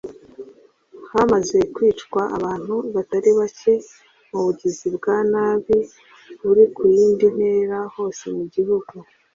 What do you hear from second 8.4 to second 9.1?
gihugu